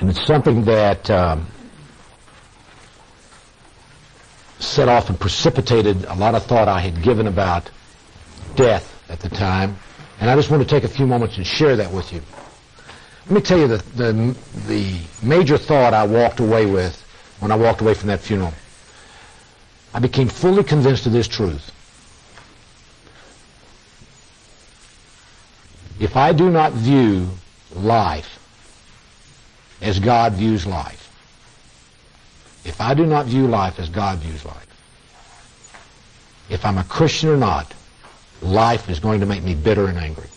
[0.00, 1.46] And it's something that um,
[4.58, 7.70] set off and precipitated a lot of thought I had given about
[8.56, 9.76] death at the time.
[10.18, 12.22] And I just want to take a few moments and share that with you.
[13.26, 14.36] Let me tell you the, the,
[14.66, 16.96] the major thought I walked away with
[17.40, 18.54] when I walked away from that funeral.
[19.92, 21.72] I became fully convinced of this truth.
[26.00, 27.28] If I do not view
[27.74, 28.39] life
[29.80, 31.06] as God views life,
[32.64, 34.66] if I do not view life as God views life,
[36.48, 37.72] if I'm a Christian or not,
[38.42, 40.28] life is going to make me bitter and angry.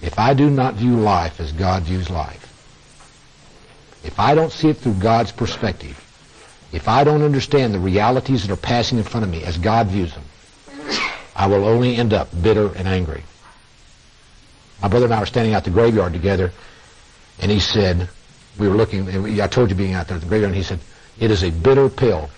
[0.00, 2.48] If I do not view life as God views life,
[4.04, 5.98] if I don't see it through God's perspective,
[6.72, 9.88] if I don't understand the realities that are passing in front of me as God
[9.88, 10.24] views them,
[11.36, 13.22] I will only end up bitter and angry.
[14.80, 16.52] My brother and I were standing out the graveyard together,
[17.40, 18.08] and he said,
[18.58, 20.80] we were looking, I told you being out there at the graveyard, and he said,
[21.18, 22.30] it is a bitter pill.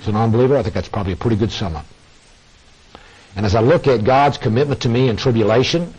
[0.00, 1.86] As an unbeliever, I think that's probably a pretty good sum up.
[3.36, 5.92] And as I look at God's commitment to me in tribulation,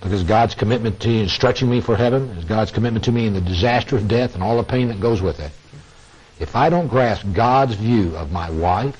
[0.00, 3.26] because God's commitment to me in stretching me for heaven, is God's commitment to me
[3.26, 5.52] in the disaster of death and all the pain that goes with it,
[6.40, 8.96] if I don't grasp God's view of my wife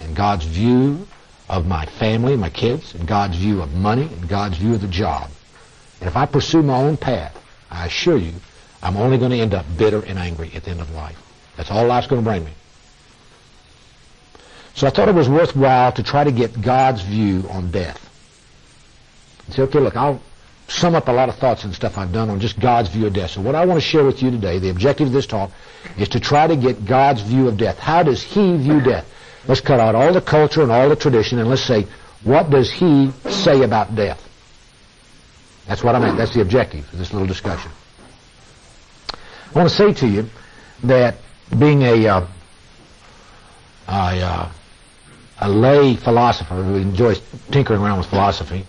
[0.00, 1.06] and God's view
[1.48, 4.88] of my family, my kids, and God's view of money and God's view of the
[4.88, 5.30] job,
[6.00, 8.32] and if I pursue my own path, I assure you,
[8.82, 11.20] I'm only going to end up bitter and angry at the end of life.
[11.56, 12.52] That's all life's going to bring me.
[14.74, 18.02] So I thought it was worthwhile to try to get God's view on death.
[19.46, 20.20] And say, okay, look, I'll
[20.68, 23.14] sum up a lot of thoughts and stuff I've done on just God's view of
[23.14, 23.30] death.
[23.30, 25.50] So what I want to share with you today, the objective of this talk,
[25.96, 27.78] is to try to get God's view of death.
[27.78, 29.10] How does He view death?
[29.46, 31.86] Let's cut out all the culture and all the tradition and let's say,
[32.24, 34.25] what does He say about death?
[35.66, 36.16] That's what I meant.
[36.16, 37.70] That's the objective of this little discussion.
[39.12, 40.28] I want to say to you
[40.84, 41.16] that
[41.58, 42.26] being a, uh,
[43.88, 44.52] a, uh,
[45.40, 48.66] a lay philosopher who enjoys tinkering around with philosophy,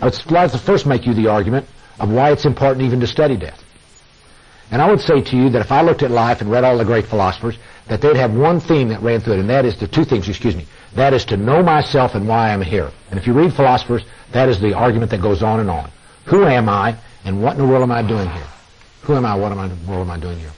[0.00, 1.66] I would like to first make you the argument
[1.98, 3.62] of why it's important even to study death.
[4.70, 6.78] And I would say to you that if I looked at life and read all
[6.78, 7.58] the great philosophers,
[7.88, 10.28] that they'd have one theme that ran through it, and that is the two things,
[10.28, 10.66] excuse me.
[10.94, 12.90] That is to know myself and why I'm here.
[13.10, 14.02] And if you read philosophers,
[14.32, 15.90] that is the argument that goes on and on.
[16.26, 18.46] Who am I, and what in the world am I doing here?
[19.02, 20.52] Who am I, what am I, what am I doing here?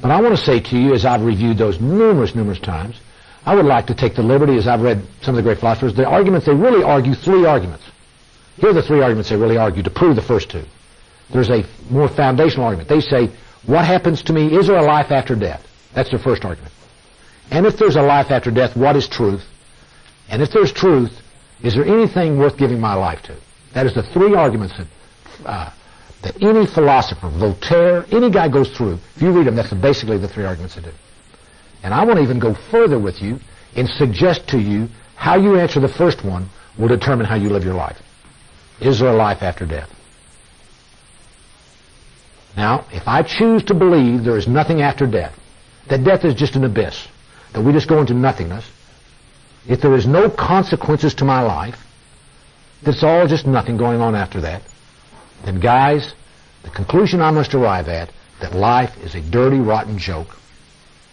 [0.00, 3.00] But I want to say to you, as I've reviewed those numerous, numerous times,
[3.44, 5.94] I would like to take the liberty, as I've read some of the great philosophers,
[5.94, 7.84] the arguments, they really argue three arguments.
[8.56, 10.64] Here are the three arguments they really argue to prove the first two.
[11.30, 12.88] There's a more foundational argument.
[12.88, 13.30] They say,
[13.66, 14.54] what happens to me?
[14.54, 15.66] Is there a life after death?
[15.94, 16.72] That's their first argument.
[17.50, 19.44] And if there's a life after death, what is truth?
[20.28, 21.12] And if there's truth,
[21.62, 23.36] is there anything worth giving my life to?
[23.74, 24.86] That is the three arguments that,
[25.46, 25.70] uh,
[26.22, 28.98] that any philosopher, Voltaire, any guy goes through.
[29.16, 30.92] If you read them, that's basically the three arguments they do.
[31.82, 33.40] And I want to even go further with you
[33.74, 36.48] and suggest to you how you answer the first one
[36.78, 38.00] will determine how you live your life.
[38.80, 39.90] Is there a life after death?
[42.56, 45.38] Now, if I choose to believe there is nothing after death,
[45.88, 47.08] that death is just an abyss,
[47.52, 48.68] that we just go into nothingness,
[49.68, 51.86] if there is no consequences to my life,
[52.82, 54.62] it's all just nothing going on after that,
[55.44, 56.14] then guys,
[56.62, 58.10] the conclusion I must arrive at,
[58.40, 60.36] that life is a dirty, rotten joke.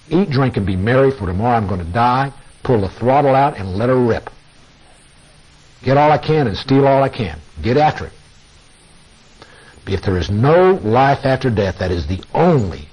[0.09, 2.33] Eat, drink, and be merry, for tomorrow I'm going to die.
[2.63, 4.29] Pull the throttle out and let her rip.
[5.83, 7.39] Get all I can and steal all I can.
[7.61, 8.13] Get after it.
[9.87, 12.89] If there is no life after death, that is the only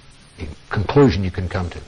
[0.71, 1.81] conclusion you can come to.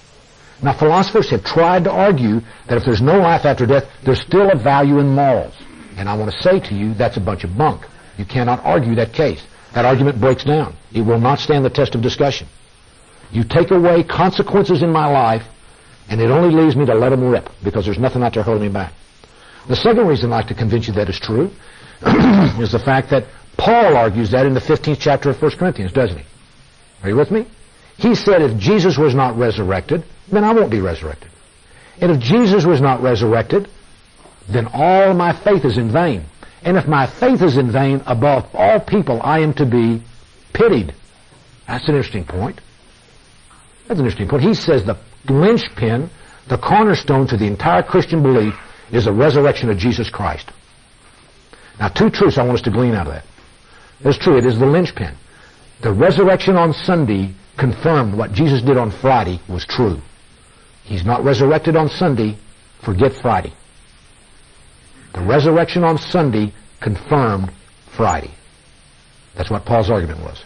[0.62, 4.50] Now, philosophers have tried to argue that if there's no life after death, there's still
[4.50, 5.54] a value in morals.
[5.96, 7.86] And I want to say to you, that's a bunch of bunk.
[8.16, 9.42] You cannot argue that case.
[9.74, 10.74] That argument breaks down.
[10.92, 12.48] It will not stand the test of discussion.
[13.30, 15.42] You take away consequences in my life,
[16.08, 18.62] and it only leaves me to let them rip, because there's nothing out there holding
[18.64, 18.92] me back.
[19.68, 21.50] The second reason I'd like to convince you that is true
[22.58, 23.24] is the fact that
[23.58, 26.24] Paul argues that in the 15th chapter of 1 Corinthians, doesn't he?
[27.02, 27.46] Are you with me?
[27.96, 31.30] He said if Jesus was not resurrected, then I won't be resurrected.
[32.00, 33.68] And if Jesus was not resurrected,
[34.48, 36.24] then all my faith is in vain.
[36.62, 40.02] And if my faith is in vain, above all people I am to be
[40.52, 40.94] pitied.
[41.66, 42.60] That's an interesting point.
[43.86, 44.42] That's an interesting point.
[44.42, 44.98] He says the
[45.28, 46.10] linchpin,
[46.48, 48.54] the cornerstone to the entire Christian belief
[48.92, 50.50] is the resurrection of Jesus Christ.
[51.78, 53.24] Now, two truths I want us to glean out of that.
[54.00, 55.14] It's true, it is the linchpin.
[55.80, 60.00] The resurrection on Sunday confirmed what Jesus did on Friday was true.
[60.88, 62.38] He's not resurrected on Sunday,
[62.82, 63.52] forget Friday.
[65.12, 67.52] The resurrection on Sunday confirmed
[67.94, 68.30] Friday.
[69.36, 70.42] That's what Paul's argument was.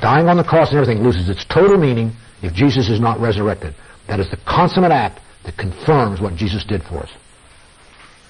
[0.00, 2.10] Dying on the cross and everything loses its total meaning
[2.42, 3.76] if Jesus is not resurrected.
[4.08, 7.10] That is the consummate act that confirms what Jesus did for us.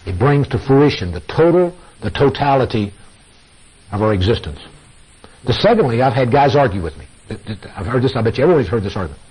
[0.05, 2.93] It brings to fruition the total, the totality
[3.91, 4.61] of our existence.
[5.45, 7.07] The secondly, I've had guys argue with me.
[7.75, 9.23] I've heard this, I bet you everybody's heard this argument.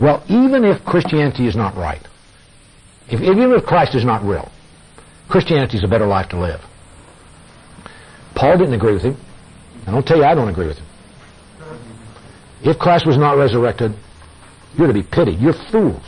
[0.00, 2.02] Well, even if Christianity is not right,
[3.08, 4.50] if, even if Christ is not real,
[5.28, 6.60] Christianity is a better life to live.
[8.34, 9.16] Paul didn't agree with him.
[9.86, 10.86] I don't tell you I don't agree with him.
[12.62, 13.94] If Christ was not resurrected,
[14.76, 15.40] you're to be pitied.
[15.40, 16.02] You're fools.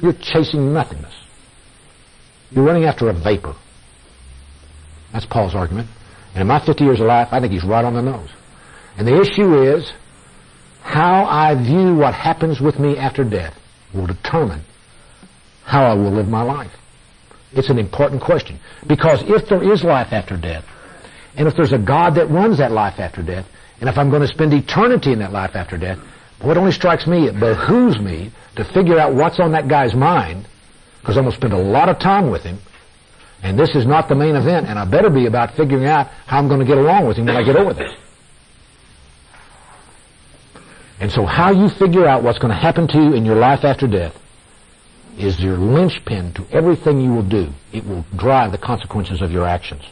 [0.00, 1.14] You're chasing nothingness.
[2.50, 3.54] You're running after a vapor.
[5.12, 5.88] That's Paul's argument.
[6.34, 8.28] And in my 50 years of life, I think he's right on the nose.
[8.98, 9.90] And the issue is,
[10.86, 13.58] how I view what happens with me after death
[13.92, 14.62] will determine
[15.64, 16.70] how I will live my life.
[17.52, 18.60] It's an important question.
[18.86, 20.64] Because if there is life after death,
[21.36, 23.46] and if there's a God that runs that life after death,
[23.80, 25.98] and if I'm going to spend eternity in that life after death,
[26.40, 30.46] what only strikes me, it behooves me to figure out what's on that guy's mind,
[31.00, 32.58] because I'm going to spend a lot of time with him,
[33.42, 36.38] and this is not the main event, and I better be about figuring out how
[36.38, 37.92] I'm going to get along with him when I get over this.
[41.00, 43.64] And so how you figure out what's going to happen to you in your life
[43.64, 44.18] after death
[45.18, 47.50] is your linchpin to everything you will do.
[47.72, 49.82] It will drive the consequences of your actions.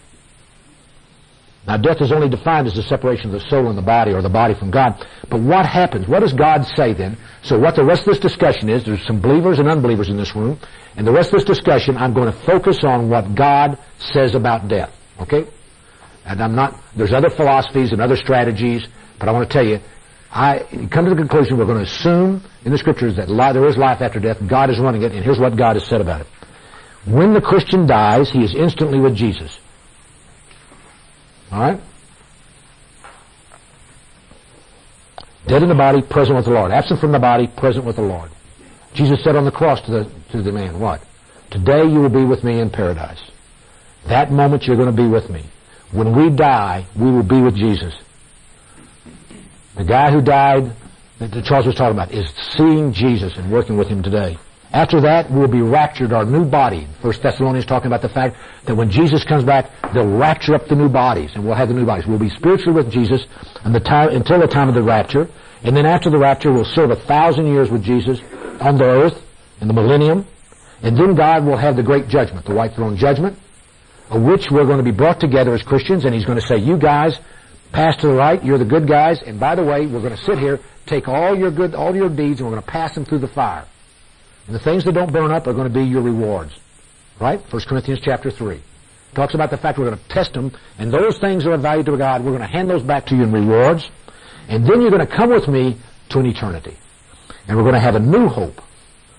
[1.67, 4.21] Now death is only defined as the separation of the soul and the body or
[4.21, 5.07] the body from God.
[5.31, 6.07] But what happens?
[6.07, 7.17] What does God say then?
[7.43, 10.37] So what the rest of this discussion is, there's some believers and unbelievers in this
[10.37, 10.59] room,
[10.97, 14.69] and the rest of this discussion I'm going to focus on what God says about
[14.69, 14.95] death.
[15.21, 15.47] Okay?
[16.27, 18.87] And I'm not, there's other philosophies and other strategies,
[19.19, 19.81] but I want to tell you,
[20.35, 23.77] I come to the conclusion we're going to assume in the scriptures that there is
[23.77, 26.27] life after death, God is running it, and here's what God has said about it.
[27.07, 29.57] When the Christian dies, he is instantly with Jesus.
[31.53, 31.81] Alright?
[35.47, 36.73] Dead in the body, present with the Lord.
[36.73, 38.31] Absent from the body, present with the Lord.
[38.95, 41.01] Jesus said on the cross to the, to the man, what?
[41.51, 43.23] Today you will be with me in paradise.
[44.07, 45.45] That moment you're going to be with me.
[45.93, 47.95] When we die, we will be with Jesus.
[49.77, 50.73] The guy who died
[51.19, 54.39] that Charles was talking about is seeing Jesus and working with him today.
[54.73, 56.89] After that, we'll be raptured, our new body.
[57.01, 58.37] First Thessalonians talking about the fact
[58.67, 61.75] that when Jesus comes back, they'll rapture up the new bodies, and we'll have the
[61.75, 62.07] new bodies.
[62.07, 63.27] We'll be spiritually with Jesus
[63.65, 65.29] until the time of the rapture,
[65.63, 68.21] and then after the rapture, we'll serve a thousand years with Jesus
[68.61, 69.25] on the earth
[69.61, 70.27] in the millennium,
[70.83, 73.39] and then God will have the great judgment, the white throne judgment,
[74.11, 76.57] of which we're going to be brought together as Christians, and He's going to say,
[76.57, 77.21] you guys,
[77.75, 80.25] pass to the right, you're the good guys, and by the way, we're going to
[80.25, 83.05] sit here, take all your good, all your deeds, and we're going to pass them
[83.05, 83.67] through the fire.
[84.47, 86.55] And the things that don't burn up are going to be your rewards.
[87.21, 87.41] Right?
[87.53, 88.63] 1 Corinthians chapter 3.
[89.15, 91.83] Talks about the fact we're going to test them, and those things are of value
[91.83, 92.25] to God.
[92.25, 93.91] We're going to hand those back to you in rewards,
[94.49, 95.77] and then you're going to come with me
[96.11, 96.77] to an eternity.
[97.49, 98.63] And we're going to have a new hope,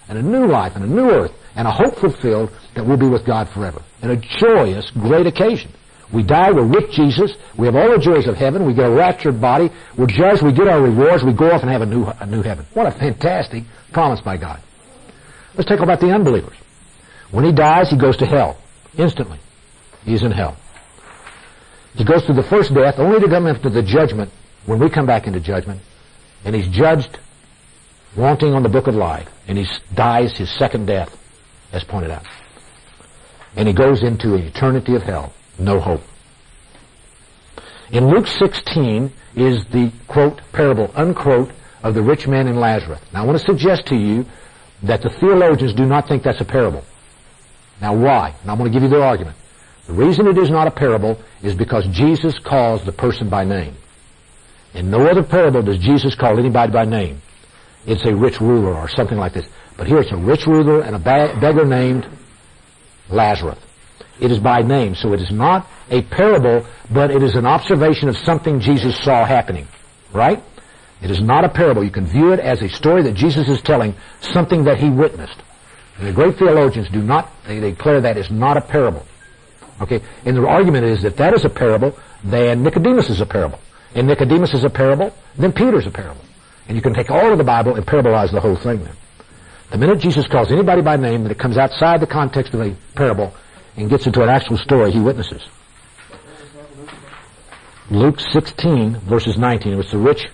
[0.07, 3.07] and a new life, and a new earth, and a hope fulfilled that we'll be
[3.09, 3.81] with God forever.
[4.01, 5.71] And a joyous, great occasion.
[6.11, 8.91] We die, we're with Jesus, we have all the joys of heaven, we get a
[8.91, 12.05] raptured body, we're judged, we get our rewards, we go off and have a new,
[12.05, 12.65] a new heaven.
[12.73, 14.61] What a fantastic promise by God.
[15.55, 16.55] Let's take about the unbelievers.
[17.31, 18.57] When he dies, he goes to hell.
[18.97, 19.39] Instantly.
[20.03, 20.57] He's in hell.
[21.95, 24.31] He goes through the first death only to come into the judgment
[24.65, 25.81] when we come back into judgment.
[26.43, 27.17] And he's judged
[28.15, 29.29] wanting on the book of life.
[29.47, 31.15] And he dies his second death,
[31.71, 32.25] as pointed out.
[33.55, 35.33] And he goes into an eternity of hell.
[35.57, 36.01] No hope.
[37.91, 41.51] In Luke 16 is the, quote, parable, unquote,
[41.83, 42.99] of the rich man and Lazarus.
[43.13, 44.25] Now I want to suggest to you
[44.83, 46.83] that the theologians do not think that's a parable.
[47.79, 48.35] Now why?
[48.41, 49.37] And I'm going to give you their argument.
[49.87, 53.75] The reason it is not a parable is because Jesus calls the person by name.
[54.73, 57.21] In no other parable does Jesus call anybody by name.
[57.85, 59.47] It's a rich ruler or something like this.
[59.77, 62.07] But here it's a rich ruler and a beggar named
[63.09, 63.59] Lazarus.
[64.19, 68.09] It is by name, so it is not a parable, but it is an observation
[68.09, 69.67] of something Jesus saw happening.
[70.13, 70.41] Right?
[71.01, 71.83] It is not a parable.
[71.83, 75.37] You can view it as a story that Jesus is telling, something that he witnessed.
[75.97, 79.05] And the great theologians do not, they declare that is not a parable.
[79.81, 80.01] Okay?
[80.25, 83.59] And the argument is that that is a parable, then Nicodemus is a parable.
[83.93, 86.21] And Nicodemus is a parable, then Peter's a parable.
[86.67, 88.95] And you can take all of the Bible and parabolize the whole thing then.
[89.71, 92.75] The minute Jesus calls anybody by name that it comes outside the context of a
[92.95, 93.33] parable
[93.77, 95.41] and gets into an actual story, he witnesses.
[97.91, 99.73] Luke 16, verses 19.
[99.73, 100.27] It was the rich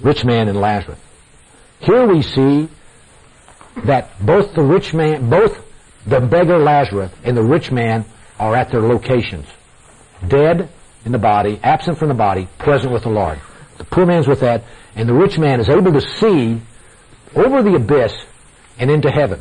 [0.00, 0.98] rich man and Lazarus.
[1.80, 2.68] Here we see
[3.84, 5.64] that both the rich man, both
[6.06, 8.04] the beggar Lazarus and the rich man
[8.38, 9.46] are at their locations.
[10.26, 10.68] Dead
[11.04, 13.40] in the body, absent from the body, present with the Lord.
[13.78, 14.64] The poor man's with that,
[14.96, 16.60] and the rich man is able to see
[17.34, 18.12] over the abyss
[18.78, 19.40] and into heaven.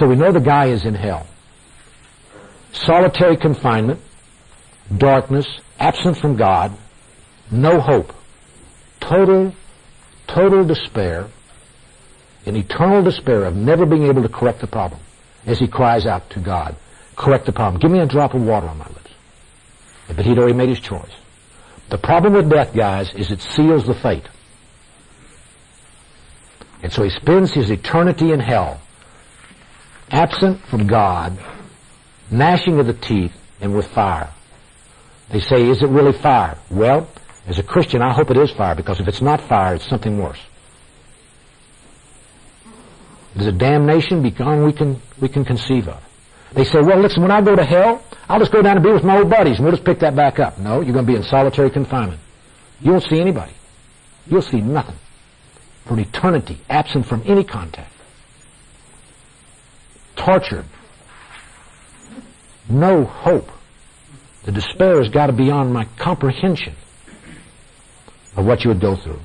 [0.00, 1.26] So we know the guy is in hell.
[2.72, 4.00] Solitary confinement,
[4.96, 5.46] darkness,
[5.78, 6.72] absent from God,
[7.50, 8.14] no hope,
[8.98, 9.54] total,
[10.26, 11.28] total despair,
[12.46, 15.02] an eternal despair of never being able to correct the problem
[15.44, 16.76] as he cries out to God,
[17.14, 17.78] correct the problem.
[17.78, 19.12] Give me a drop of water on my lips.
[20.08, 21.12] But he'd already made his choice.
[21.90, 24.26] The problem with death, guys, is it seals the fate.
[26.82, 28.80] And so he spends his eternity in hell,
[30.10, 31.38] absent from God,
[32.30, 34.30] gnashing of the teeth, and with fire.
[35.30, 36.58] They say, is it really fire?
[36.70, 37.08] Well,
[37.46, 40.18] as a Christian, I hope it is fire, because if it's not fire, it's something
[40.18, 40.40] worse.
[43.34, 46.02] There's a damnation beyond we can, we can conceive of.
[46.52, 48.92] They say, well, listen, when I go to hell, I'll just go down and be
[48.92, 50.58] with my old buddies, and we'll just pick that back up.
[50.58, 52.20] No, you're going to be in solitary confinement.
[52.80, 53.52] You won't see anybody.
[54.26, 54.96] You'll see nothing.
[55.84, 57.92] For an eternity, absent from any contact.
[60.20, 60.66] Tortured.
[62.68, 63.50] No hope.
[64.44, 66.74] The despair has got to be beyond my comprehension
[68.36, 69.20] of what you would go through.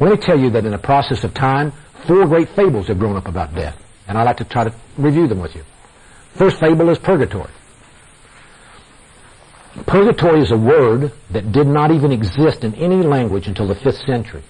[0.00, 1.72] Let me tell you that in the process of time,
[2.06, 3.80] four great fables have grown up about death.
[4.08, 5.62] And I'd like to try to review them with you.
[6.34, 7.50] First fable is purgatory.
[9.86, 14.04] Purgatory is a word that did not even exist in any language until the 5th
[14.04, 14.42] century.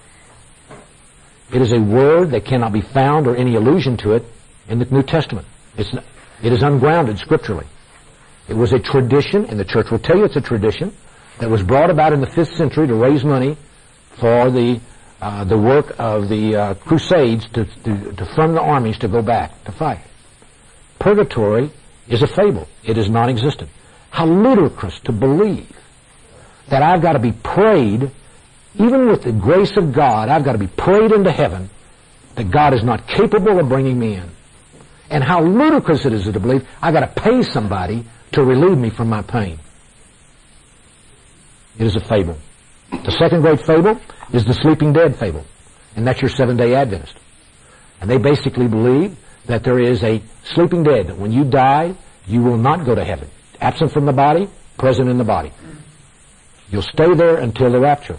[1.53, 4.25] It is a word that cannot be found or any allusion to it
[4.69, 5.47] in the New Testament.
[5.77, 5.93] It's,
[6.43, 7.67] it is ungrounded scripturally.
[8.49, 10.93] It was a tradition, and the church will tell you it's a tradition,
[11.39, 13.57] that was brought about in the 5th century to raise money
[14.17, 14.81] for the
[15.21, 19.21] uh, the work of the uh, Crusades to, to, to fund the armies to go
[19.21, 20.01] back to fight.
[21.01, 21.71] Purgatory
[22.07, 22.69] is a fable.
[22.85, 23.71] It is non-existent.
[24.11, 25.77] How ludicrous to believe
[26.69, 28.11] that I've got to be prayed,
[28.79, 31.69] even with the grace of God, I've got to be prayed into heaven
[32.37, 34.31] that God is not capable of bringing me in.
[35.11, 38.91] And how ludicrous it is to believe I've got to pay somebody to relieve me
[38.91, 39.59] from my pain.
[41.79, 42.39] It is a fable.
[42.91, 44.01] The second great fable
[44.33, 45.45] is the sleeping dead fable.
[45.97, 47.17] And that's your seven-day Adventist.
[48.01, 49.17] And they basically believe
[49.47, 51.95] that there is a sleeping dead, that when you die,
[52.27, 53.29] you will not go to heaven.
[53.61, 55.53] Absent from the body, present in the body.
[56.71, 58.19] You'll stay there until the rapture.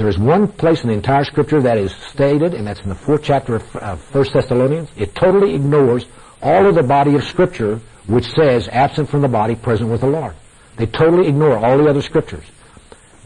[0.00, 2.94] There is one place in the entire scripture that is stated, and that's in the
[2.94, 4.88] fourth chapter of uh, 1 Thessalonians.
[4.96, 6.06] It totally ignores
[6.40, 10.06] all of the body of scripture which says absent from the body, present with the
[10.06, 10.32] Lord.
[10.76, 12.46] They totally ignore all the other scriptures.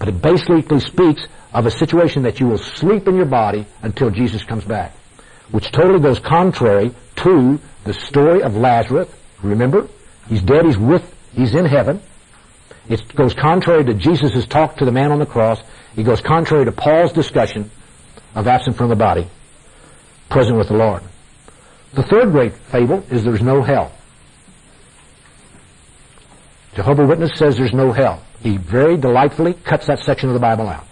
[0.00, 4.11] But it basically speaks of a situation that you will sleep in your body until
[4.11, 4.97] Jesus comes back,
[5.52, 9.09] which totally goes contrary to the story of Lazarus.
[9.45, 9.87] Remember,
[10.28, 12.02] he's dead, he's with, he's in heaven.
[12.88, 15.61] It goes contrary to Jesus' talk to the man on the cross.
[15.97, 17.71] It goes contrary to Paul's discussion
[18.35, 19.26] of absent from the body,
[20.29, 21.03] present with the Lord.
[21.95, 23.93] The third great fable is there's no hell.
[26.75, 28.23] Jehovah Witness says there's no hell.
[28.43, 30.87] He very delightfully cuts that section of the Bible out.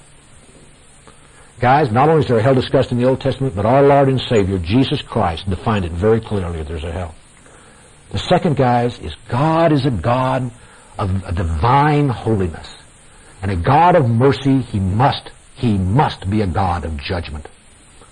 [1.59, 4.09] Guys, not only is there a hell discussed in the Old Testament, but our Lord
[4.09, 7.15] and Savior, Jesus Christ, defined it very clearly that there's a hell.
[8.11, 10.51] The second, guys, is God is a God
[10.99, 12.75] of a divine holiness.
[13.41, 17.49] And a God of mercy, He must, He must be a God of judgment.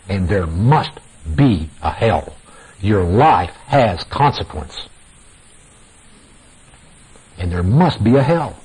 [0.09, 0.93] And there must
[1.37, 2.35] be a hell.
[2.81, 4.89] Your life has consequence.
[7.39, 8.57] And there must be a hell.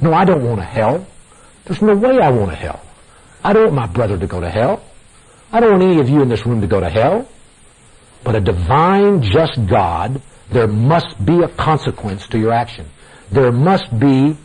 [0.00, 1.06] No, I don't want a hell.
[1.64, 2.80] There's no way I want a hell.
[3.42, 4.82] I don't want my brother to go to hell.
[5.52, 7.28] I don't want any of you in this room to go to hell.
[8.24, 10.20] But a divine, just God,
[10.50, 12.86] there must be a consequence to your action.
[13.30, 14.36] There must be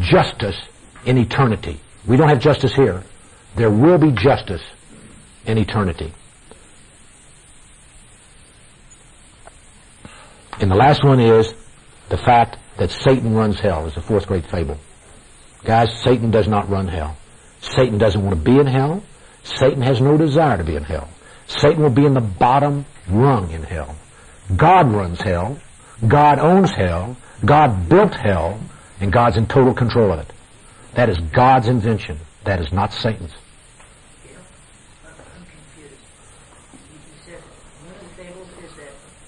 [0.00, 0.56] justice
[1.04, 1.80] in eternity.
[2.06, 3.02] We don't have justice here.
[3.56, 4.62] There will be justice
[5.44, 6.12] in eternity.
[10.60, 11.52] And the last one is
[12.08, 14.78] the fact that Satan runs hell is the fourth great fable.
[15.64, 17.16] Guys, Satan does not run hell.
[17.60, 19.02] Satan doesn't want to be in hell.
[19.44, 21.08] Satan has no desire to be in hell.
[21.46, 23.96] Satan will be in the bottom rung in hell.
[24.56, 25.58] God runs hell.
[26.06, 27.16] God owns hell.
[27.44, 28.60] God built hell.
[29.00, 30.32] And God's in total control of it.
[30.94, 32.20] That is God's invention.
[32.44, 33.34] That is not Satan's.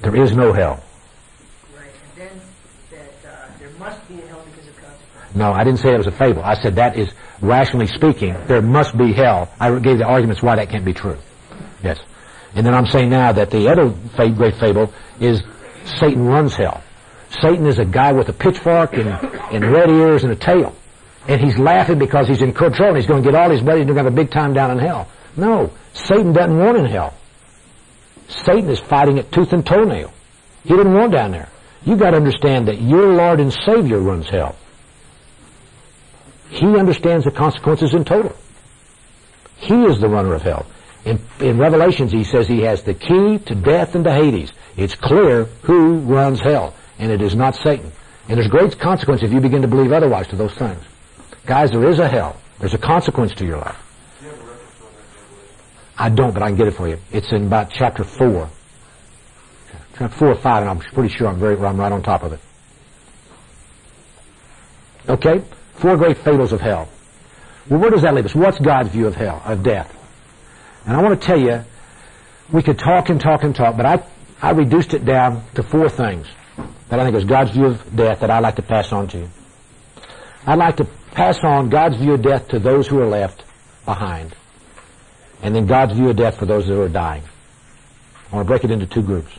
[0.00, 0.84] There is no hell.
[5.34, 6.44] No, I didn't say it was a fable.
[6.44, 9.50] I said that is, rationally speaking, there must be hell.
[9.58, 11.16] I gave the arguments why that can't be true.
[11.82, 11.98] Yes.
[12.54, 13.88] And then I'm saying now that the other
[14.30, 15.42] great fable is
[15.98, 16.84] Satan runs hell.
[17.40, 20.74] Satan is a guy with a pitchfork and, and red ears and a tail.
[21.26, 23.82] And he's laughing because he's in control and he's going to get all his buddies
[23.82, 25.08] and going to have a big time down in hell.
[25.36, 27.14] No, Satan doesn't want in hell.
[28.28, 30.12] Satan is fighting it tooth and toenail.
[30.62, 31.48] He didn't want down there.
[31.84, 34.56] You've got to understand that your Lord and Savior runs hell.
[36.48, 38.34] He understands the consequences in total.
[39.56, 40.66] He is the runner of hell.
[41.04, 44.52] In, in Revelations, he says he has the key to death and to Hades.
[44.76, 47.92] It's clear who runs hell, and it is not Satan.
[48.28, 50.82] And there's great consequence if you begin to believe otherwise to those things.
[51.46, 52.40] Guys, there is a hell.
[52.58, 53.80] There's a consequence to your life.
[55.96, 56.98] I don't, but I can get it for you.
[57.12, 58.48] It's in about chapter 4.
[59.96, 62.32] Chapter 4 or 5, and I'm pretty sure I'm, very, I'm right on top of
[62.32, 62.40] it.
[65.08, 65.42] Okay?
[65.74, 66.88] Four great fatals of hell.
[67.68, 68.34] Well, where does that leave us?
[68.34, 69.92] What's God's view of hell, of death?
[70.86, 71.64] And I want to tell you,
[72.50, 74.02] we could talk and talk and talk, but I,
[74.42, 76.26] I reduced it down to four things
[76.88, 79.18] that I think is God's view of death that I'd like to pass on to
[79.18, 79.30] you.
[80.46, 83.42] I'd like to pass on God's view of death to those who are left
[83.84, 84.34] behind.
[85.42, 87.22] And then God's view of death for those who are dying.
[88.30, 89.32] I want to break it into two groups.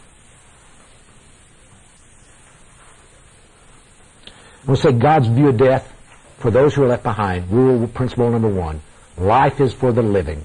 [4.65, 5.91] To say God's view of death
[6.37, 7.51] for those who are left behind.
[7.51, 8.81] Rule principle number one.
[9.17, 10.43] Life is for the living.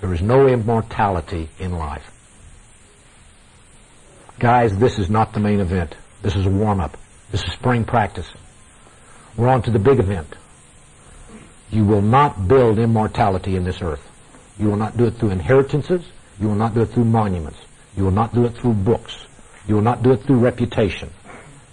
[0.00, 2.10] There is no immortality in life.
[4.38, 5.94] Guys, this is not the main event.
[6.22, 6.96] This is a warm-up.
[7.30, 8.30] This is spring practice.
[9.36, 10.34] We're on to the big event.
[11.70, 14.10] You will not build immortality in this earth.
[14.58, 16.04] You will not do it through inheritances.
[16.40, 17.58] You will not do it through monuments.
[17.96, 19.26] You will not do it through books.
[19.66, 21.10] You will not do it through reputation.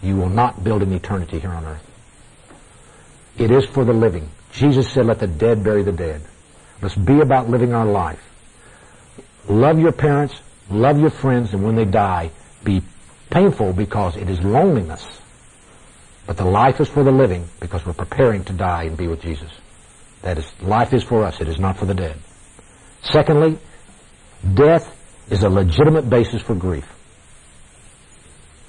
[0.02, 1.88] You will not build an eternity here on earth.
[3.38, 4.30] It is for the living.
[4.52, 6.22] Jesus said, let the dead bury the dead.
[6.82, 8.22] Let's be about living our life.
[9.48, 12.32] Love your parents, love your friends, and when they die,
[12.64, 12.84] be
[13.30, 15.06] painful because it is loneliness.
[16.28, 19.22] But the life is for the living because we're preparing to die and be with
[19.22, 19.52] Jesus.
[20.22, 21.42] That is, life is for us.
[21.42, 22.18] It is not for the dead.
[23.02, 23.58] Secondly,
[24.54, 24.96] death
[25.30, 26.88] is a legitimate basis for grief.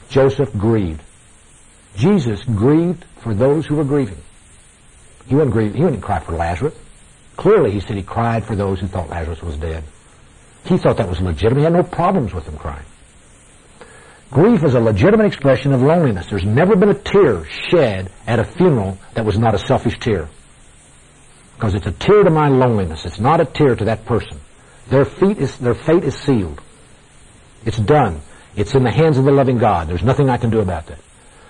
[0.09, 1.03] Joseph grieved.
[1.97, 4.19] Jesus grieved for those who were grieving.
[5.27, 6.75] He wouldn't grieve, he wouldn't cry for Lazarus.
[7.37, 9.85] Clearly he said he cried for those who thought Lazarus was dead.
[10.65, 11.61] He thought that was legitimate.
[11.61, 12.85] He had no problems with them crying.
[14.33, 16.27] Grief is a legitimate expression of loneliness.
[16.31, 20.27] There's never been a tear shed at a funeral that was not a selfish tear.
[21.55, 23.05] Because it's a tear to my loneliness.
[23.05, 24.41] It's not a tear to that person.
[24.89, 26.63] Their, is, their fate is sealed.
[27.67, 28.23] It's done.
[28.57, 29.89] It's in the hands of the loving God.
[29.89, 30.99] There's nothing I can do about that.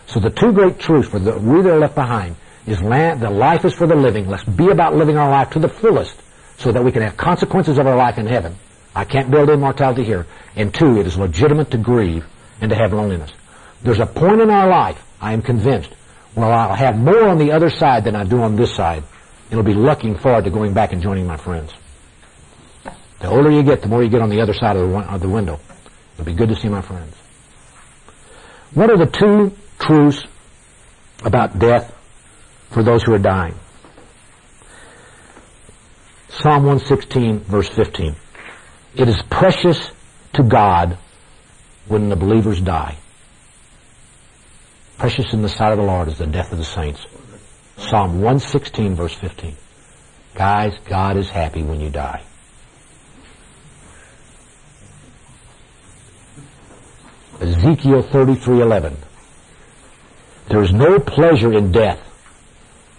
[0.06, 2.34] So the two great truths for the we that are left behind
[2.66, 4.28] is land, the life is for the living.
[4.28, 6.20] Let's be about living our life to the fullest
[6.58, 8.56] so that we can have consequences of our life in heaven.
[8.92, 10.26] I can't build immortality here.
[10.56, 12.26] And two, it is legitimate to grieve
[12.62, 13.32] and to have loneliness.
[13.82, 15.90] There's a point in our life, I am convinced,
[16.34, 19.02] where I'll have more on the other side than I do on this side.
[19.50, 21.74] It'll be looking forward to going back and joining my friends.
[23.18, 25.20] The older you get, the more you get on the other side of the, of
[25.20, 25.58] the window.
[26.14, 27.14] It'll be good to see my friends.
[28.74, 30.24] What are the two truths
[31.24, 31.92] about death
[32.70, 33.54] for those who are dying?
[36.28, 38.14] Psalm 116 verse 15.
[38.94, 39.90] It is precious
[40.34, 40.96] to God
[41.88, 42.96] when the believers die.
[44.98, 47.04] Precious in the sight of the Lord is the death of the saints.
[47.76, 49.56] Psalm 116 verse 15.
[50.34, 52.22] Guys, God is happy when you die.
[57.40, 58.96] Ezekiel 33:11.
[60.48, 62.00] There is no pleasure in death.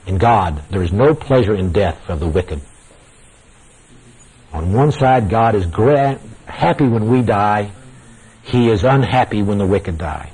[0.06, 2.60] In God, there is no pleasure in death of the wicked.
[4.52, 7.72] On one side, God is gra- happy when we die.
[8.44, 10.32] He is unhappy when the wicked die.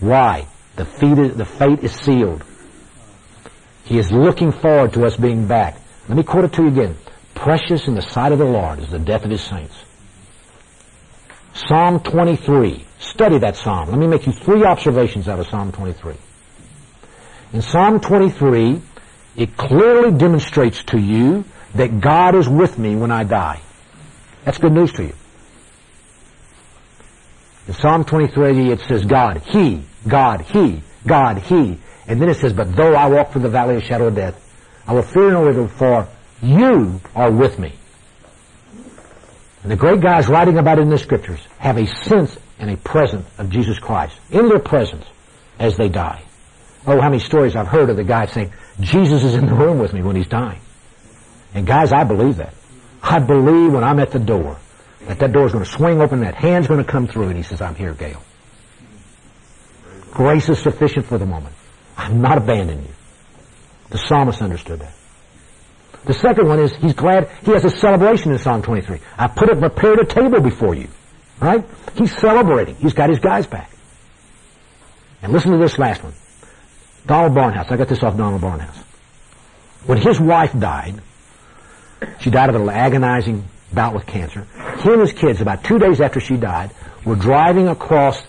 [0.00, 0.46] Why?
[0.76, 2.42] The fate, is, the fate is sealed.
[3.84, 5.76] He is looking forward to us being back.
[6.08, 6.96] Let me quote it to you again.
[7.34, 9.74] Precious in the sight of the Lord is the death of his saints.
[11.54, 12.84] Psalm 23.
[12.98, 13.90] Study that psalm.
[13.90, 16.14] Let me make you three observations out of Psalm 23.
[17.52, 18.80] In Psalm 23,
[19.36, 23.60] it clearly demonstrates to you that God is with me when I die.
[24.44, 25.14] That's good news to you.
[27.70, 31.78] In Psalm 23, it says God, He, God, He, God, He.
[32.08, 34.34] And then it says, but though I walk through the valley of shadow of death,
[34.88, 36.08] I will fear no evil, for
[36.42, 37.72] you are with me.
[39.62, 42.76] And the great guys writing about it in the scriptures have a sense and a
[42.76, 45.06] presence of Jesus Christ in their presence
[45.60, 46.24] as they die.
[46.88, 49.78] Oh, how many stories I've heard of the guy saying, Jesus is in the room
[49.78, 50.60] with me when he's dying.
[51.54, 52.52] And guys, I believe that.
[53.00, 54.58] I believe when I'm at the door
[55.10, 57.36] that that door is going to swing open, that hand's going to come through, and
[57.36, 58.22] he says, I'm here, Gayle.
[60.12, 61.54] Grace is sufficient for the moment.
[61.96, 62.94] I'm not abandoning you.
[63.90, 64.94] The psalmist understood that.
[66.04, 69.00] The second one is he's glad he has a celebration in Psalm 23.
[69.18, 70.88] I put a prepared a table before you.
[71.40, 71.64] Right?
[71.94, 72.76] He's celebrating.
[72.76, 73.70] He's got his guys back.
[75.22, 76.14] And listen to this last one.
[77.06, 77.70] Donald Barnhouse.
[77.70, 78.76] I got this off Donald Barnhouse.
[79.86, 81.00] When his wife died,
[82.20, 84.46] she died of an agonizing bout with cancer.
[84.82, 86.70] He and his kids, about two days after she died,
[87.04, 88.22] were driving across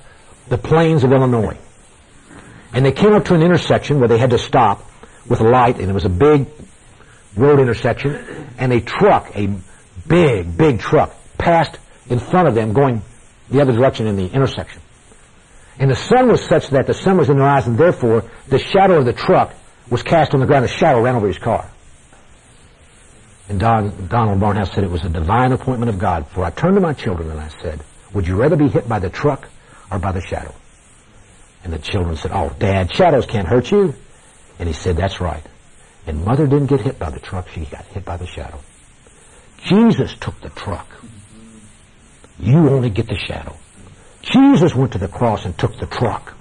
[0.49, 1.58] the plains of Illinois.
[2.73, 4.86] And they came up to an intersection where they had to stop
[5.27, 6.47] with a light, and it was a big
[7.36, 9.49] road intersection, and a truck, a
[10.08, 11.77] big, big truck, passed
[12.10, 13.01] in front of them going
[13.49, 14.82] the other direction in the intersection.
[15.80, 18.60] And the sun was such that the sun was in their eyes, and therefore the
[18.60, 19.54] shadow of the truck
[19.89, 20.63] was cast on the ground.
[20.65, 21.69] The shadow ran over his car.
[23.52, 26.26] And Don, Donald Barnhouse said it was a divine appointment of God.
[26.28, 27.82] For I turned to my children and I said,
[28.14, 29.46] would you rather be hit by the truck
[29.92, 30.56] or by the shadow?
[31.66, 33.94] And the children said, oh, Dad, shadows can't hurt you.
[34.58, 35.44] And he said, that's right.
[36.08, 37.50] And mother didn't get hit by the truck.
[37.50, 38.62] She got hit by the shadow.
[39.66, 40.88] Jesus took the truck.
[42.40, 43.58] You only get the shadow.
[44.22, 46.36] Jesus went to the cross and took the truck.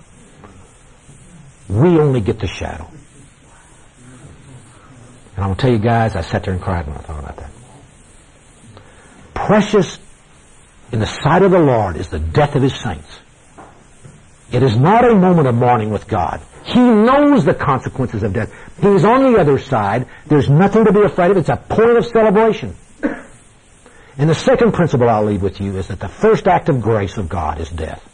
[1.68, 2.88] We only get the shadow.
[5.36, 7.50] And to tell you guys, I sat there and cried when I thought about that.
[9.34, 9.98] Precious
[10.92, 13.20] in the sight of the Lord is the death of his saints.
[14.52, 16.40] It is not a moment of mourning with God.
[16.64, 18.52] He knows the consequences of death.
[18.80, 20.06] He's on the other side.
[20.26, 21.36] There's nothing to be afraid of.
[21.36, 22.74] It's a point of celebration.
[24.18, 27.16] And the second principle I'll leave with you is that the first act of grace
[27.16, 28.06] of God is death.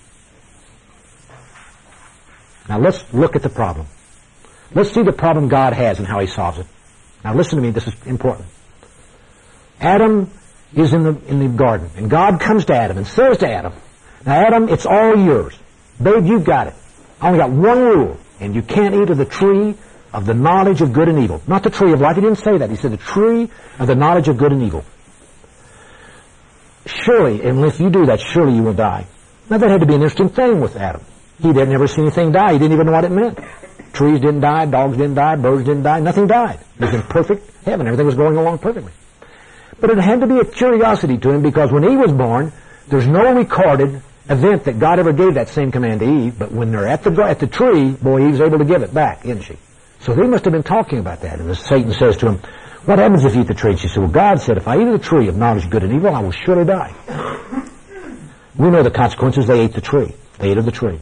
[2.68, 3.87] Now let's look at the problem.
[4.74, 6.66] Let's see the problem God has and how he solves it.
[7.27, 8.47] Now listen to me, this is important.
[9.81, 10.31] Adam
[10.73, 13.73] is in the, in the garden, and God comes to Adam and says to Adam,
[14.25, 15.59] Now Adam, it's all yours.
[16.01, 16.75] Babe, you've got it.
[17.21, 19.75] I only got one rule, and you can't eat of the tree
[20.12, 21.43] of the knowledge of good and evil.
[21.49, 22.15] Not the tree of life.
[22.15, 22.71] He didn't say that.
[22.71, 24.85] He said the tree of the knowledge of good and evil.
[26.87, 29.09] Surely, unless you do that, surely you will die.
[29.51, 31.03] Now that had to be an interesting thing with Adam.
[31.43, 32.53] He had never seen anything die.
[32.53, 33.41] He didn't even know what it meant.
[33.97, 36.61] Trees didn't die, dogs didn't die, birds didn't die, nothing died.
[36.79, 37.87] It was in perfect heaven.
[37.87, 38.93] Everything was going along perfectly.
[39.81, 42.53] But it had to be a curiosity to him because when he was born,
[42.89, 46.73] there's no recorded event that God ever gave that same command to Eve, but when
[46.73, 49.57] they're at the, at the tree, boy, Eve's able to give it back, isn't she?
[50.01, 51.41] So they must have been talking about that.
[51.41, 52.41] And Satan says to him,
[52.85, 53.77] what happens if you eat the tree?
[53.79, 55.83] She said, well, God said, if I eat of the tree of knowledge of good
[55.83, 56.95] and evil, I will surely die.
[58.57, 59.47] We know the consequences.
[59.47, 60.15] They ate the tree.
[60.39, 61.01] They ate of the tree.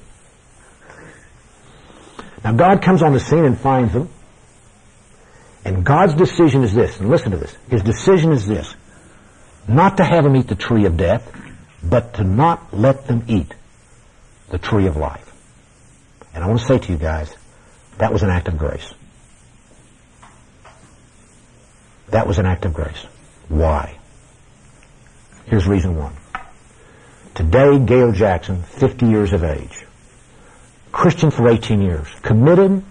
[2.44, 4.10] Now God comes on the scene and finds them.
[5.64, 7.56] And God's decision is this, and listen to this.
[7.70, 8.74] His decision is this.
[9.66, 11.26] Not to have them eat the tree of death,
[11.82, 13.54] but to not let them eat
[14.50, 15.32] the tree of life.
[16.34, 17.34] And I want to say to you guys,
[17.96, 18.92] that was an act of grace.
[22.08, 23.06] That was an act of grace.
[23.48, 23.98] Why?
[25.46, 26.14] Here's reason one.
[27.34, 29.86] Today, Gayle Jackson, 50 years of age,
[30.94, 32.84] Christian for 18 years, committed,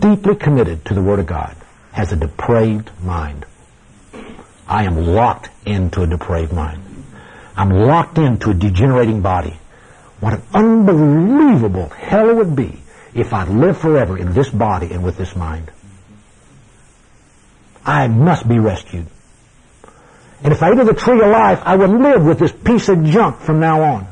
[0.00, 1.54] deeply committed to the Word of God,
[1.92, 3.44] has a depraved mind.
[4.66, 6.82] I am locked into a depraved mind.
[7.54, 9.58] I'm locked into a degenerating body.
[10.20, 12.80] What an unbelievable hell it would be
[13.12, 15.70] if I lived forever in this body and with this mind.
[17.84, 19.06] I must be rescued.
[20.42, 22.88] And if I ate of the tree of life, I would live with this piece
[22.88, 24.11] of junk from now on.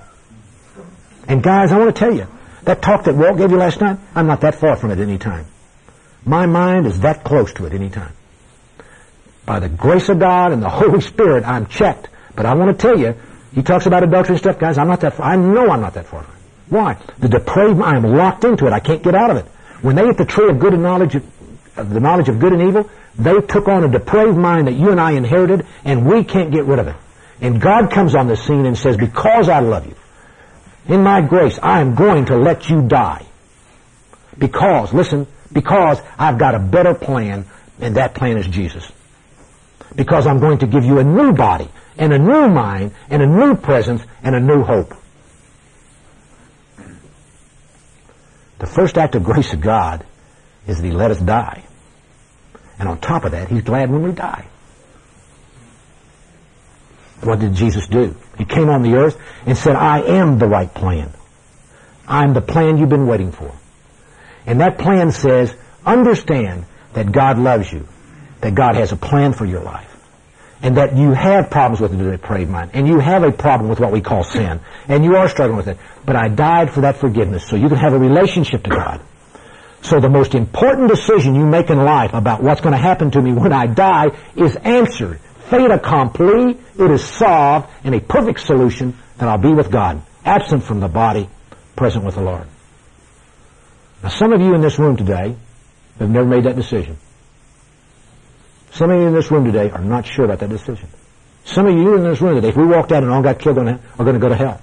[1.28, 2.26] And guys, I want to tell you,
[2.64, 5.18] that talk that Walt gave you last night, I'm not that far from it any
[5.18, 5.46] time.
[6.24, 8.12] My mind is that close to it any time.
[9.46, 12.08] By the grace of God and the Holy Spirit, I'm checked.
[12.36, 13.16] But I want to tell you,
[13.54, 15.26] he talks about adultery and stuff, guys, I'm not that far.
[15.26, 16.26] I know I'm not that far.
[16.68, 16.96] Why?
[17.18, 18.72] The depraved mind, I'm locked into it.
[18.72, 19.46] I can't get out of it.
[19.82, 21.24] When they eat the tree of good and knowledge of,
[21.78, 24.90] of the knowledge of good and evil, they took on a depraved mind that you
[24.90, 26.96] and I inherited, and we can't get rid of it.
[27.40, 29.94] And God comes on the scene and says, because I love you,
[30.86, 33.26] in my grace, I am going to let you die.
[34.38, 37.46] Because, listen, because I've got a better plan,
[37.80, 38.90] and that plan is Jesus.
[39.94, 43.26] Because I'm going to give you a new body, and a new mind, and a
[43.26, 44.94] new presence, and a new hope.
[48.58, 50.04] The first act of grace of God
[50.66, 51.64] is that He let us die.
[52.78, 54.46] And on top of that, He's glad when we die.
[57.22, 58.16] What did Jesus do?
[58.38, 61.12] He came on the earth and said, I am the right plan.
[62.08, 63.52] I'm the plan you've been waiting for.
[64.46, 65.54] And that plan says,
[65.84, 67.86] understand that God loves you,
[68.40, 69.86] that God has a plan for your life.
[70.62, 73.80] and that you have problems with the depraved mind, and you have a problem with
[73.80, 75.78] what we call sin, and you are struggling with it.
[76.04, 79.00] But I died for that forgiveness so you can have a relationship to God.
[79.82, 83.22] So the most important decision you make in life about what's going to happen to
[83.22, 85.20] me when I die is answered.
[85.50, 90.62] Fait accompli, it is solved, in a perfect solution that I'll be with God, absent
[90.62, 91.28] from the body,
[91.74, 92.46] present with the Lord.
[94.00, 95.34] Now some of you in this room today
[95.98, 96.98] have never made that decision.
[98.70, 100.88] Some of you in this room today are not sure about that decision.
[101.44, 103.58] Some of you in this room today, if we walked out and all got killed
[103.58, 103.64] are
[103.98, 104.60] going to go to hell.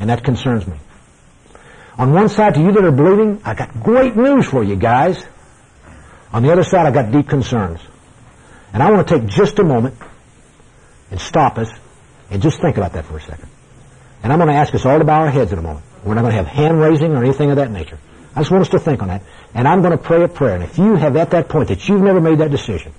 [0.00, 0.76] And that concerns me.
[1.96, 5.24] On one side, to you that are believing, I got great news for you guys.
[6.32, 7.80] On the other side, I got deep concerns.
[8.72, 9.94] And I want to take just a moment
[11.10, 11.70] and stop us
[12.30, 13.48] and just think about that for a second.
[14.22, 15.84] And I'm going to ask us all to bow our heads in a moment.
[16.04, 17.98] We're not going to have hand raising or anything of that nature.
[18.34, 19.22] I just want us to think on that.
[19.54, 20.54] And I'm going to pray a prayer.
[20.54, 22.92] And if you have at that point that you've never made that decision,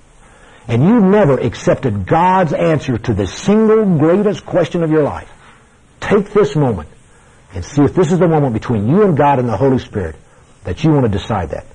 [0.68, 5.30] and you've never accepted God's answer to the single greatest question of your life,
[6.00, 6.88] take this moment
[7.54, 10.16] and see if this is the moment between you and God and the Holy Spirit
[10.64, 11.66] that you want to decide that.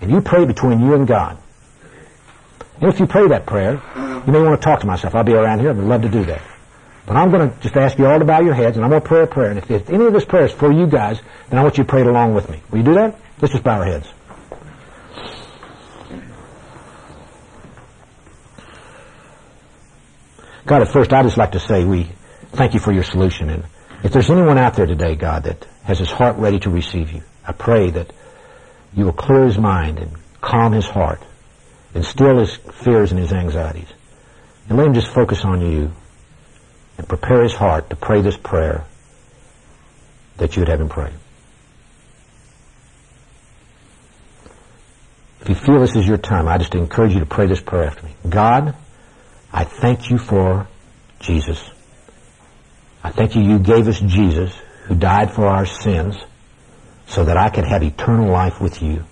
[0.00, 1.38] And you pray between you and God.
[2.80, 3.80] And if you pray that prayer,
[4.26, 5.14] you may want to talk to myself.
[5.14, 5.70] I'll be around here.
[5.70, 6.42] I'd love to do that.
[7.06, 9.00] But I'm going to just ask you all to bow your heads, and I'm going
[9.00, 9.50] to pray a prayer.
[9.50, 11.84] And if, if any of this prayer is for you guys, then I want you
[11.84, 12.60] to pray it along with me.
[12.70, 13.16] Will you do that?
[13.40, 14.12] Let's just bow our heads.
[20.66, 22.10] God, at first, I'd just like to say we
[22.50, 23.50] thank you for your solution.
[23.50, 23.64] And
[24.02, 27.22] if there's anyone out there today, God, that has his heart ready to receive you,
[27.46, 28.10] I pray that
[28.92, 31.22] you will clear his mind and calm his heart
[31.96, 33.88] and still his fears and his anxieties.
[34.68, 35.90] And let him just focus on you
[36.98, 38.84] and prepare his heart to pray this prayer
[40.36, 41.10] that you would have him pray.
[45.40, 47.84] If you feel this is your time, I just encourage you to pray this prayer
[47.84, 48.14] after me.
[48.28, 48.74] God,
[49.50, 50.68] I thank you for
[51.18, 51.70] Jesus.
[53.02, 54.54] I thank you you gave us Jesus
[54.84, 56.18] who died for our sins
[57.06, 59.04] so that I could have eternal life with you.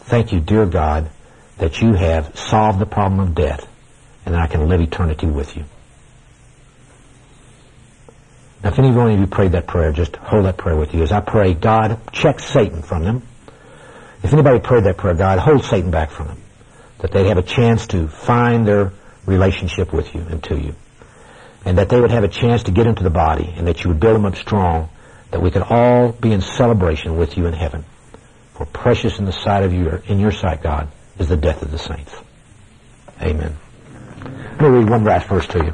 [0.00, 1.10] Thank you, dear God,
[1.58, 3.66] that you have solved the problem of death
[4.24, 5.64] and that I can live eternity with you.
[8.62, 11.02] Now, if any one of you prayed that prayer, just hold that prayer with you.
[11.02, 13.22] As I pray, God, check Satan from them.
[14.22, 16.42] If anybody prayed that prayer, God, hold Satan back from them.
[16.98, 18.92] That they'd have a chance to find their
[19.26, 20.74] relationship with you and to you.
[21.64, 23.90] And that they would have a chance to get into the body and that you
[23.90, 24.88] would build them up strong.
[25.30, 27.84] That we could all be in celebration with you in heaven.
[28.54, 30.88] For precious in the sight of you, in your sight, God,
[31.18, 32.14] is the death of the saints.
[33.20, 33.56] Amen.
[34.22, 35.72] Let me read one last verse to you.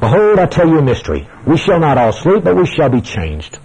[0.00, 1.28] Behold, I tell you a mystery.
[1.46, 3.58] We shall not all sleep, but we shall be changed.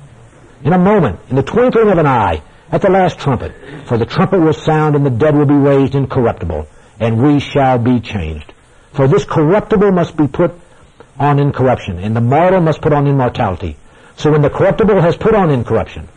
[0.64, 3.54] In a moment, in the twinkling of an eye, at the last trumpet.
[3.88, 6.68] For the trumpet will sound, and the dead will be raised incorruptible,
[7.00, 8.54] and we shall be changed.
[8.94, 10.52] For this corruptible must be put
[11.18, 13.78] on incorruption, and the mortal must put on immortality.
[14.16, 16.08] So when the corruptible has put on incorruption,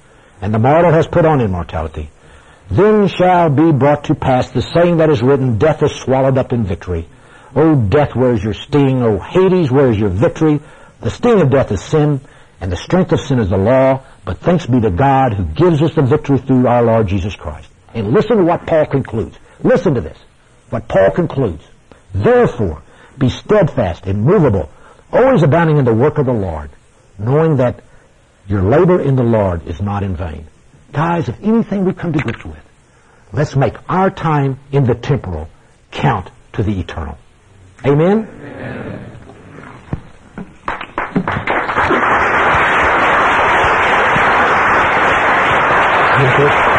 [0.40, 2.10] and the mortal has put on immortality,
[2.76, 6.52] then shall be brought to pass the saying that is written, Death is swallowed up
[6.52, 7.08] in victory.
[7.54, 9.02] O death, where is your sting?
[9.02, 10.60] O Hades, where is your victory?
[11.00, 12.20] The sting of death is sin,
[12.60, 14.02] and the strength of sin is the law.
[14.24, 17.68] But thanks be to God who gives us the victory through our Lord Jesus Christ.
[17.92, 19.36] And listen to what Paul concludes.
[19.62, 20.18] Listen to this.
[20.70, 21.64] What Paul concludes.
[22.14, 22.82] Therefore,
[23.18, 24.70] be steadfast, immovable,
[25.12, 26.70] always abounding in the work of the Lord,
[27.18, 27.82] knowing that
[28.46, 30.46] your labor in the Lord is not in vain.
[30.92, 32.62] Guys, if anything we come to grips with,
[33.32, 35.48] let's make our time in the temporal
[35.90, 37.16] count to the eternal.
[37.84, 38.28] Amen?
[38.28, 39.12] Amen.
[46.22, 46.71] Walter, 15,